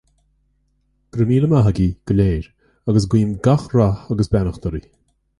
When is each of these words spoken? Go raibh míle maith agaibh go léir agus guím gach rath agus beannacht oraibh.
Go 1.11 1.15
raibh 1.19 1.29
míle 1.31 1.47
maith 1.51 1.67
agaibh 1.71 1.97
go 2.07 2.13
léir 2.17 2.47
agus 2.93 3.05
guím 3.11 3.31
gach 3.49 3.67
rath 3.75 4.09
agus 4.15 4.31
beannacht 4.33 4.67
oraibh. 4.71 4.89